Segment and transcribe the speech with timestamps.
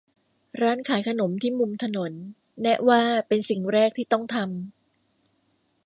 [0.61, 2.11] ร้านขายขนมที่มุมถนน
[2.61, 4.49] แนะว่าเป็นสิ่งแรกที่ต้องทำ